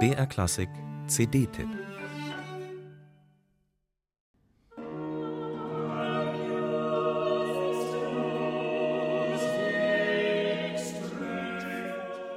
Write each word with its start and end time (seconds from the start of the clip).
BR 0.00 0.26
Klassik 0.26 0.68
CD-Tipp 1.06 1.68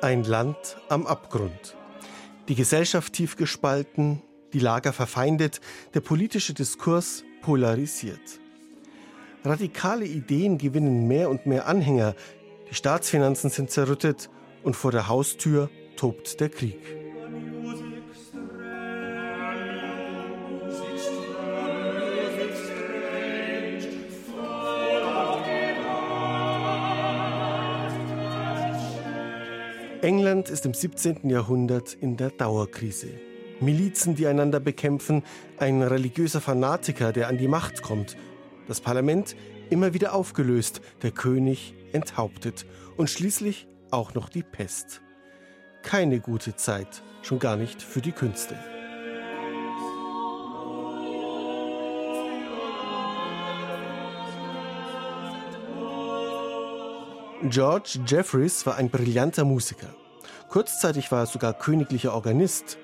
Ein 0.01 0.23
Land 0.23 0.57
am 0.89 1.07
Abgrund. 1.07 1.75
Die 2.47 2.53
Gesellschaft 2.53 3.13
tief 3.13 3.35
gespalten, 3.35 4.21
die 4.53 4.59
Lager 4.59 4.93
verfeindet, 4.93 5.59
der 5.95 6.01
politische 6.01 6.53
Diskurs 6.53 7.23
polarisiert. 7.41 8.39
Radikale 9.43 10.05
Ideen 10.05 10.59
gewinnen 10.59 11.07
mehr 11.07 11.31
und 11.31 11.47
mehr 11.47 11.67
Anhänger, 11.67 12.15
die 12.69 12.75
Staatsfinanzen 12.75 13.49
sind 13.49 13.71
zerrüttet 13.71 14.29
und 14.63 14.75
vor 14.75 14.91
der 14.91 15.07
Haustür 15.07 15.69
tobt 15.95 16.39
der 16.39 16.49
Krieg. 16.49 16.79
England 30.01 30.49
ist 30.49 30.65
im 30.65 30.73
17. 30.73 31.29
Jahrhundert 31.29 31.93
in 31.93 32.15
der 32.15 32.29
Dauerkrise. 32.29 33.09
Milizen, 33.59 34.15
die 34.15 34.27
einander 34.27 34.59
bekämpfen, 34.59 35.23
ein 35.57 35.81
religiöser 35.81 36.39
Fanatiker, 36.39 37.11
der 37.11 37.27
an 37.27 37.37
die 37.37 37.47
Macht 37.47 37.81
kommt, 37.81 38.15
das 38.67 38.79
Parlament 38.79 39.35
immer 39.69 39.93
wieder 39.93 40.13
aufgelöst, 40.13 40.81
der 41.01 41.11
König 41.11 41.73
enthauptet 41.91 42.65
und 42.95 43.09
schließlich 43.09 43.67
auch 43.91 44.13
noch 44.13 44.29
die 44.29 44.43
Pest. 44.43 45.01
Keine 45.83 46.19
gute 46.19 46.55
Zeit, 46.55 47.03
schon 47.21 47.39
gar 47.39 47.55
nicht 47.55 47.81
für 47.81 48.01
die 48.01 48.11
Künste. 48.11 48.55
George 57.49 57.99
Jeffreys 58.05 58.65
war 58.65 58.75
ein 58.75 58.89
brillanter 58.89 59.45
Musiker. 59.45 59.87
Kurzzeitig 60.49 61.11
war 61.11 61.19
er 61.19 61.25
sogar 61.27 61.53
königlicher 61.53 62.13
Organist. 62.13 62.77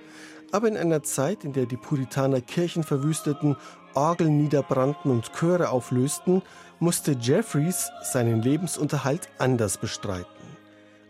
Aber 0.52 0.68
in 0.68 0.78
einer 0.78 1.02
Zeit, 1.02 1.44
in 1.44 1.54
der 1.54 1.66
die 1.66 1.78
Puritaner 1.78 2.40
Kirchen 2.40 2.84
verwüsteten, 2.84 3.58
Orgeln 3.96 4.38
niederbrannten 4.38 5.10
und 5.10 5.34
Chöre 5.34 5.70
auflösten, 5.70 6.44
musste 6.80 7.14
Jeffreys 7.20 7.90
seinen 8.04 8.42
Lebensunterhalt 8.42 9.30
anders 9.40 9.78
bestreiten. 9.78 10.43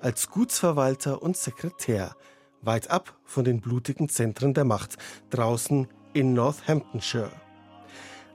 Als 0.04 0.30
Gutsverwalter 0.30 1.22
und 1.22 1.38
Sekretär, 1.38 2.18
weit 2.62 2.92
ab 2.92 3.18
von 3.24 3.46
den 3.46 3.62
blutigen 3.62 4.10
Zentren 4.10 4.54
der 4.54 4.66
Macht, 4.66 4.98
draußen 5.30 5.88
in 6.12 6.34
Northamptonshire. 6.34 7.32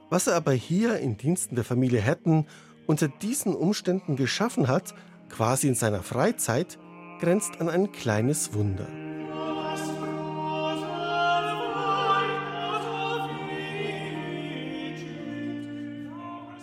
Was 0.09 0.25
er 0.25 0.35
aber 0.35 0.51
hier 0.51 0.97
in 0.97 1.17
Diensten 1.17 1.53
der 1.53 1.63
Familie 1.63 2.03
Hatton 2.03 2.47
unter 2.87 3.07
diesen 3.07 3.53
Umständen 3.53 4.15
geschaffen 4.15 4.67
hat, 4.67 4.95
quasi 5.29 5.67
in 5.67 5.75
seiner 5.75 6.01
Freizeit, 6.01 6.79
grenzt 7.19 7.61
an 7.61 7.69
ein 7.69 7.91
kleines 7.91 8.55
Wunder. 8.55 8.87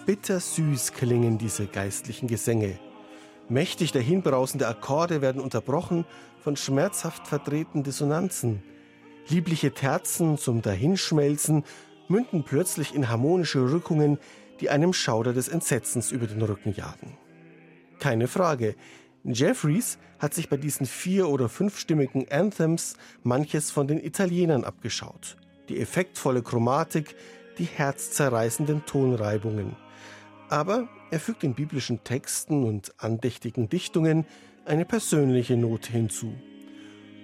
Bittersüß 0.04 0.94
klingen 0.94 1.38
diese 1.38 1.68
geistlichen 1.68 2.26
Gesänge. 2.26 2.80
Mächtig 3.48 3.92
dahinbrausende 3.92 4.66
Akkorde 4.66 5.22
werden 5.22 5.40
unterbrochen 5.40 6.04
von 6.40 6.56
schmerzhaft 6.56 7.28
verdrehten 7.28 7.84
Dissonanzen. 7.84 8.62
Liebliche 9.28 9.72
Terzen 9.72 10.36
zum 10.36 10.62
Dahinschmelzen 10.62 11.64
münden 12.08 12.44
plötzlich 12.44 12.94
in 12.94 13.08
harmonische 13.08 13.70
Rückungen, 13.70 14.18
die 14.60 14.70
einem 14.70 14.92
Schauder 14.92 15.32
des 15.32 15.48
Entsetzens 15.48 16.10
über 16.10 16.26
den 16.26 16.42
Rücken 16.42 16.72
jagen. 16.72 17.16
Keine 18.00 18.26
Frage, 18.26 18.74
Jeffries 19.24 19.98
hat 20.18 20.34
sich 20.34 20.48
bei 20.48 20.56
diesen 20.56 20.86
vier- 20.86 21.28
oder 21.28 21.48
fünfstimmigen 21.48 22.26
Anthems 22.30 22.96
manches 23.22 23.70
von 23.70 23.86
den 23.86 24.02
Italienern 24.02 24.64
abgeschaut. 24.64 25.36
Die 25.68 25.80
effektvolle 25.80 26.42
Chromatik, 26.42 27.16
die 27.58 27.64
herzzerreißenden 27.64 28.86
Tonreibungen. 28.86 29.76
Aber 30.48 30.88
er 31.10 31.20
fügt 31.20 31.42
den 31.42 31.54
biblischen 31.54 32.02
Texten 32.04 32.64
und 32.64 32.92
andächtigen 32.98 33.68
Dichtungen 33.68 34.26
eine 34.64 34.84
persönliche 34.84 35.56
Note 35.56 35.92
hinzu. 35.92 36.34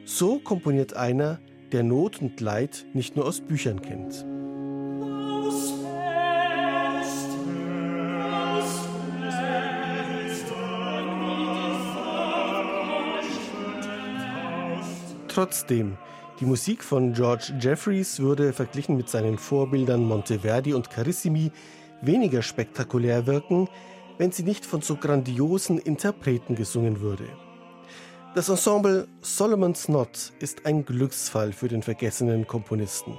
So 0.04 0.38
komponiert 0.38 0.94
einer, 0.94 1.40
der 1.72 1.82
Not 1.82 2.20
und 2.20 2.40
Leid 2.40 2.86
nicht 2.92 3.16
nur 3.16 3.26
aus 3.26 3.40
Büchern 3.40 3.80
kennt. 3.82 4.24
Trotzdem, 15.28 15.96
die 16.40 16.44
Musik 16.44 16.84
von 16.84 17.14
George 17.14 17.54
Jeffreys 17.58 18.20
würde 18.20 18.52
verglichen 18.52 18.96
mit 18.98 19.08
seinen 19.08 19.38
Vorbildern 19.38 20.04
Monteverdi 20.04 20.74
und 20.74 20.90
Carissimi 20.90 21.52
weniger 22.02 22.42
spektakulär 22.42 23.26
wirken, 23.26 23.68
wenn 24.18 24.32
sie 24.32 24.42
nicht 24.42 24.66
von 24.66 24.82
so 24.82 24.96
grandiosen 24.96 25.78
Interpreten 25.78 26.54
gesungen 26.54 27.00
würde. 27.00 27.24
Das 28.34 28.48
Ensemble 28.48 29.08
Solomon's 29.20 29.86
Knot 29.86 30.32
ist 30.38 30.66
ein 30.66 30.84
Glücksfall 30.84 31.52
für 31.52 31.68
den 31.68 31.82
vergessenen 31.82 32.46
Komponisten. 32.46 33.18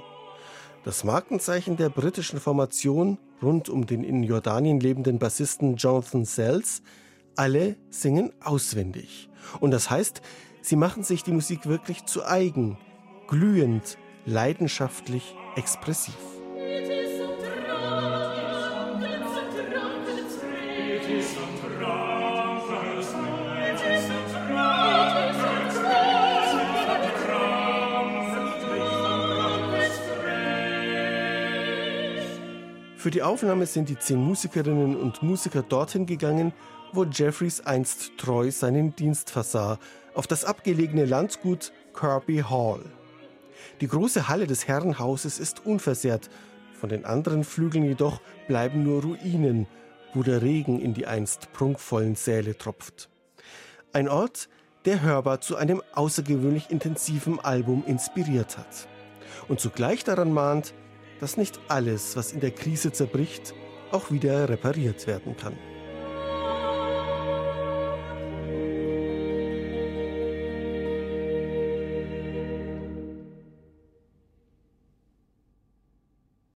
Das 0.84 1.04
Markenzeichen 1.04 1.76
der 1.76 1.88
britischen 1.88 2.40
Formation 2.40 3.18
rund 3.42 3.68
um 3.68 3.86
den 3.86 4.04
in 4.04 4.22
Jordanien 4.22 4.80
lebenden 4.80 5.18
Bassisten 5.18 5.76
Jonathan 5.76 6.24
Sells, 6.24 6.82
alle 7.36 7.76
singen 7.90 8.32
auswendig. 8.40 9.28
Und 9.60 9.70
das 9.70 9.90
heißt, 9.90 10.20
Sie 10.64 10.76
machen 10.76 11.02
sich 11.02 11.22
die 11.22 11.32
Musik 11.32 11.66
wirklich 11.66 12.06
zu 12.06 12.24
eigen, 12.24 12.78
glühend, 13.28 13.98
leidenschaftlich, 14.24 15.34
expressiv. 15.56 16.14
Für 33.04 33.10
die 33.10 33.22
Aufnahme 33.22 33.66
sind 33.66 33.90
die 33.90 33.98
zehn 33.98 34.18
Musikerinnen 34.18 34.96
und 34.96 35.22
Musiker 35.22 35.60
dorthin 35.62 36.06
gegangen, 36.06 36.54
wo 36.94 37.04
Jeffreys 37.04 37.60
einst 37.60 38.16
treu 38.16 38.50
seinen 38.50 38.96
Dienst 38.96 39.28
versah, 39.28 39.78
auf 40.14 40.26
das 40.26 40.46
abgelegene 40.46 41.04
Landgut 41.04 41.70
Kirby 41.92 42.38
Hall. 42.48 42.80
Die 43.82 43.88
große 43.88 44.28
Halle 44.28 44.46
des 44.46 44.68
Herrenhauses 44.68 45.38
ist 45.38 45.66
unversehrt, 45.66 46.30
von 46.72 46.88
den 46.88 47.04
anderen 47.04 47.44
Flügeln 47.44 47.84
jedoch 47.84 48.22
bleiben 48.48 48.84
nur 48.84 49.02
Ruinen, 49.02 49.66
wo 50.14 50.22
der 50.22 50.42
Regen 50.42 50.80
in 50.80 50.94
die 50.94 51.06
einst 51.06 51.52
prunkvollen 51.52 52.14
Säle 52.14 52.56
tropft. 52.56 53.08
Ein 53.92 54.08
Ort, 54.08 54.48
der 54.84 55.02
hörbar 55.02 55.40
zu 55.40 55.56
einem 55.56 55.82
außergewöhnlich 55.94 56.70
intensiven 56.70 57.40
Album 57.40 57.84
inspiriert 57.86 58.58
hat 58.58 58.88
und 59.48 59.60
zugleich 59.60 60.04
daran 60.04 60.32
mahnt, 60.32 60.74
dass 61.20 61.36
nicht 61.36 61.58
alles, 61.68 62.16
was 62.16 62.32
in 62.32 62.40
der 62.40 62.50
Krise 62.50 62.92
zerbricht, 62.92 63.54
auch 63.92 64.10
wieder 64.10 64.48
repariert 64.48 65.06
werden 65.06 65.36
kann. 65.36 65.56